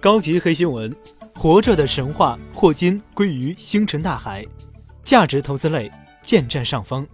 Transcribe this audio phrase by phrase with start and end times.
[0.00, 0.94] 高级黑新闻：
[1.34, 4.46] 活着的神话，霍金归于星辰大海。
[5.02, 5.90] 价值投资类
[6.22, 7.06] 渐占上风。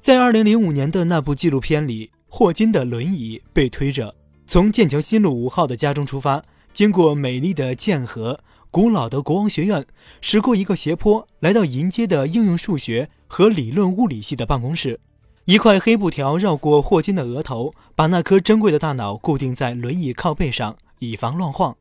[0.00, 4.14] 在2005年的那部纪录片里，霍金的轮椅被推着
[4.46, 6.42] 从剑桥新路五号的家中出发，
[6.72, 8.40] 经过美丽的剑河、
[8.70, 9.84] 古老的国王学院，
[10.20, 14.98] 驶过一个斜坡，来到迎接的应用数学和理论物理系的办公室。
[15.44, 21.76] 一块黑布条绕过霍金的额头，把那颗珍贵的大脑固定在轮椅靠背上，以防乱晃。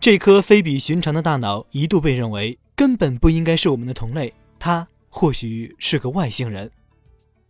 [0.00, 6.70] 这颗非比寻常的大脑一度被认为根本不应该是我们的同类，它或许是个外星人。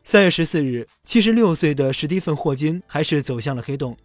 [0.03, 3.97] 三月十四日，七十六岁的史蒂芬·霍金还是走向了黑洞。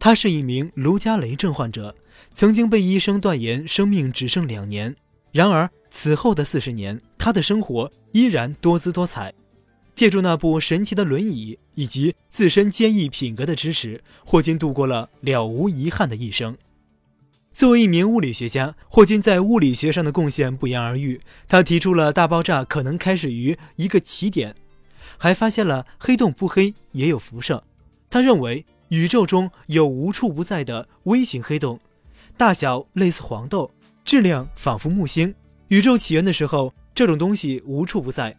[0.00, 1.94] 他是一名卢加雷症患者，
[2.32, 4.96] 曾经被医生断言生命只剩两年。
[5.32, 9.34] 然而此后的四十年，他的生活依然多姿多彩。
[9.98, 16.56] 借助那部神奇的轮椅以及自身坚毅品格的支持，霍金度过了了无遗憾的一生。
[17.52, 21.20] 作为一名物理学家，霍金在物理学上的贡献不言而喻。
[21.48, 24.54] 他提出了大爆炸可能开始于一个起点，
[25.16, 27.64] 还发现了黑洞不黑也有辐射。
[28.08, 31.80] 他认为宇宙中有无处不在的微型黑洞，
[32.36, 33.68] 大小类似黄豆，
[34.04, 35.34] 质量仿佛木星。
[35.66, 38.36] 宇宙起源的时候，这种东西无处不在。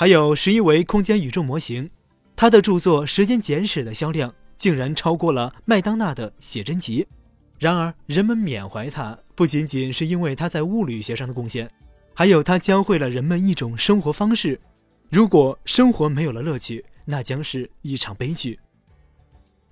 [0.00, 1.90] 还有十一维空间宇宙模型，
[2.34, 7.06] 他的著作《时间简史》的销量竟然超过了麦当娜的写真集。
[7.58, 11.70] 然而，人们缅怀他不仅仅是因为他在物理学上的贡献，
[12.14, 14.58] 还有他教会了人们一种生活方式。
[15.10, 18.58] 如果生活没有了乐趣，那将是一场悲剧。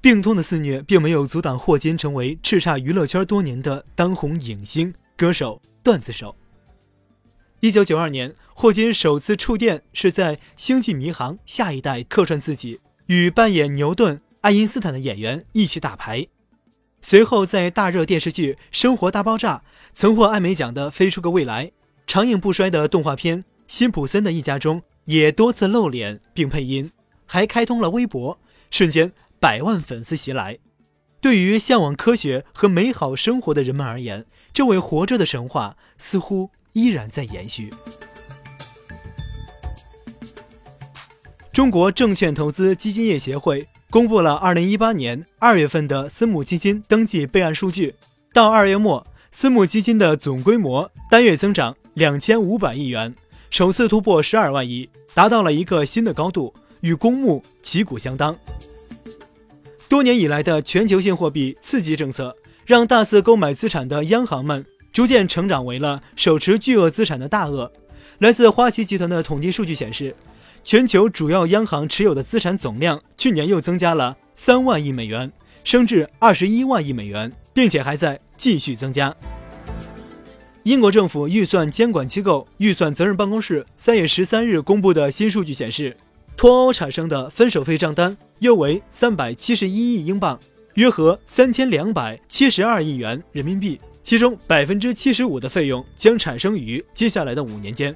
[0.02, 6.36] 病痛的肆虐并没有阻挡霍金成为叱咤娱乐圈多年的当红影星、歌手、段子手。
[7.60, 16.28] 一九九二年，霍金首次触电是在《星际迷航：下一代》客串自己，与扮演牛顿、爱因斯坦的演员一起打牌。
[17.02, 19.56] 随后，在大热电视剧《生活大爆炸》
[19.92, 21.66] 曾获艾美奖的《飞出个未来》，
[22.06, 26.92] 长影不衰的动画片《辛普森的一家》中也多次露脸并配音，
[27.26, 28.38] 还开通了微博，
[28.70, 30.58] 瞬间百万粉丝袭来。
[31.20, 36.50] 对于向往科学和美好生活的人们而言，这位活着的神话似乎。
[36.72, 37.72] 依然在延续。
[41.52, 47.94] 中国证券投资基金业协会公布了二零一八年二月份的私募基金登记备案数据，
[48.32, 53.12] 到二月末，私募基金的总规模单月增长两千五百亿元，
[53.50, 58.36] 首次突破十二万亿，达到了一个新的高度，与公募旗鼓相当。
[59.88, 62.36] 多年以来的全球性货币刺激政策，
[62.66, 64.64] 让大肆购买资产的央行们。
[64.98, 67.70] 逐渐成长为了手持巨额资产的大鳄。
[68.18, 70.12] 来自花旗集团的统计数据显示，
[70.64, 75.30] 全球主要央行持有的资产总量去年又增加了三万亿美元，
[75.62, 79.14] 升至二十一万亿美元，并且还在继续增加。
[80.64, 85.96] 英国政府预算监管机构预算责任办公室三月十三日公布的新数据显示，
[86.36, 90.36] 脱欧产生的分手费账单约为三百七十一亿英镑，
[90.74, 93.80] 约合三千两百七十二亿元人民币。
[94.02, 97.94] 其中百分之七十五的费用将产生于接下来的五年间。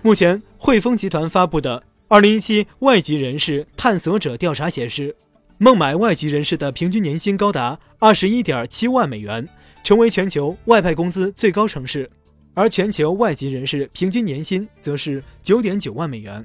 [0.00, 5.14] 目前，汇丰集团发布的二零一七外籍人士探索者调查显示，
[5.58, 9.48] 孟买外籍人士的平均年薪高达二十一点七万美元，
[9.84, 12.10] 成为全球外派工资最高城市。
[12.54, 16.44] 而全球外籍人士平均年薪则是九点九万美元。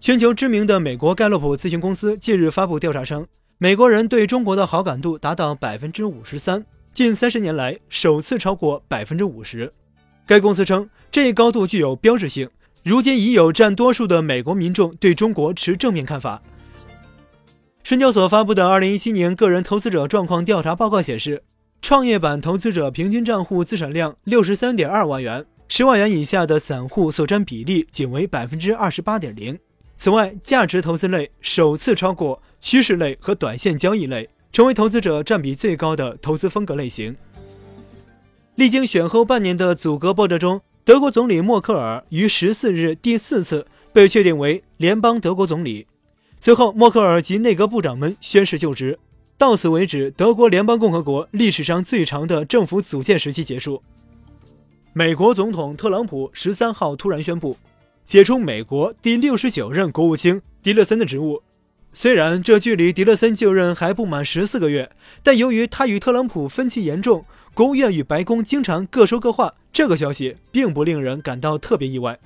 [0.00, 3.26] 全球知名的美国盖洛普咨询公司近日发布调查称。
[3.60, 6.64] 美国人对中国的好感度达到百分之五十三，
[6.94, 9.72] 近三十年来首次超过百分之五十。
[10.24, 12.48] 该公司称，这一高度具有标志性。
[12.84, 16.40] 如今已有占多数的美国民众对中国持正面看法。
[17.82, 21.42] 深交所发布的二零一七年个人投资者状况调查报告显示，
[21.82, 29.58] 创业板投资者平均账户资产量六十三点二万元，十万元以下的散户所占比例仅为百分之二十八点零。
[30.00, 37.16] 此外，价值投资类首次超过趋势类和短线交易类，成为投资者占比最高的投资风格类型。
[38.54, 45.88] 历经选后半年的阻隔波折中，德国总理默克尔于十四日第四次被确定为联邦德国总理。
[46.40, 48.96] 随后，默克尔及内阁部长们宣誓就职。
[49.36, 53.82] 到此为止，德国联邦共和国历史上最长的政府组建时期结束。
[54.92, 57.56] 美国总统特朗普十三号突然宣布。
[58.08, 61.42] 解除美国第六十九任国务卿迪勒森的职务。
[61.92, 64.90] 虽然这距离迪勒森就任还不满十四个月，
[65.22, 72.18] 但由于他与特朗普分歧严重，国务院与白宫经常各说各话，这个消息并不令人感到特别意外。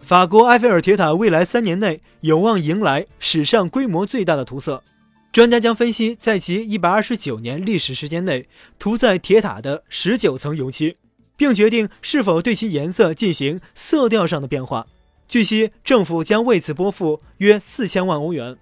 [0.00, 4.82] 法国埃菲尔铁塔未来三年内有望迎来史上规模最大的涂色。
[5.32, 8.48] 专家将分析在其129年历史时间内
[8.78, 10.96] 涂在铁塔的19层油漆，
[11.36, 14.86] 并决定是否对其颜色进行色调上的变化。
[15.26, 18.56] 据悉，政府将为此拨付约四千万欧元。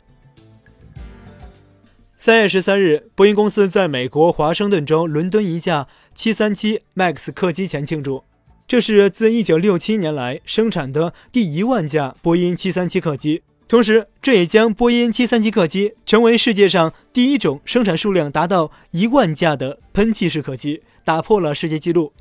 [2.16, 8.22] 三月十三日，波音公司在美国华盛顿州伦敦一架737 MAX 客机前庆祝，
[8.68, 13.42] 这是自1967年来生产的第一万架波音737客机。
[13.66, 22.12] 同时，这也将波音737客机成为世界上第一种生产数量达到一万架的喷气式客机，打破了世界纪录。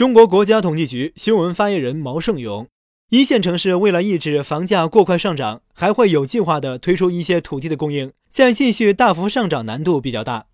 [0.00, 2.66] 中国国家统计局新闻发言人毛盛勇：
[3.10, 10.46] 一线城市为了抑制房价过快上涨，还会有计划地推出一些土地的供应，再继续大幅上涨难度比较大。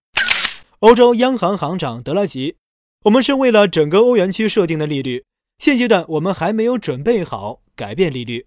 [0.81, 2.56] 欧洲央行行长德拉吉：
[3.04, 5.22] 我们是为了整个欧元区设定的利率，
[5.60, 7.60] 现阶段我们还没有准备好。
[7.76, 8.46] 改变利率。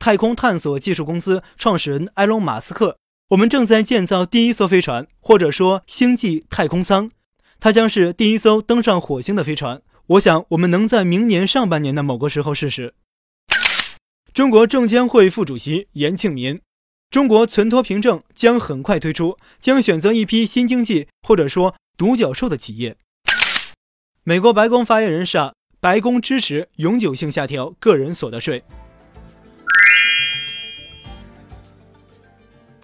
[0.00, 2.98] 太空探索技术公司创始人埃隆·马斯克，
[3.28, 7.12] 我们正在建造第一艘飞船，或者说星际太空舱，
[7.58, 9.82] 它将是第一艘登上火星的飞船。
[10.06, 12.94] 我想，我们能在明年上半年的某个时候试试。
[14.32, 16.60] 中国证监会副主席严庆民，
[17.10, 22.96] 中国存托凭证将很快推出，将选择一批新经济或者说独角兽的企业。
[24.24, 25.52] 美国白宫发言人是。
[25.78, 28.64] 白宫支持永久性下调个人所得税。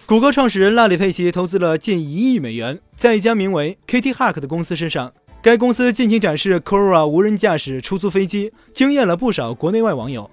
[0.05, 5.13] 谷歌创始人拉里·佩奇投资了近一亿美元在一家名为 Kitty Hawk 的公司身上。
[5.41, 10.29] 该公司近期展示 Cora 无人驾驶出租飞机，惊艳了不少国内外网友。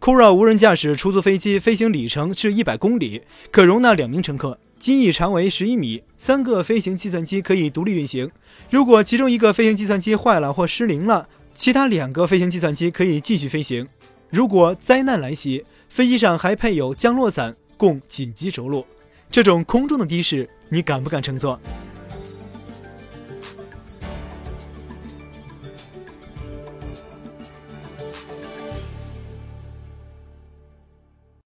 [0.00, 3.20] Cora 无人驾驶出租飞机飞行里程是一百公里，
[3.50, 8.30] 可容纳两名乘客，机翼长为十一米，三个飞行计算机可以独立运行。
[8.70, 13.86] 如果其中一个飞行计算机坏了或失灵了，其他两个飞行计算机可以继续飞行。
[14.30, 18.86] 如果灾难来袭，飞机上还配有降落伞供紧急着陆。
[19.30, 21.56] 这种空中的的士，你敢不敢乘坐？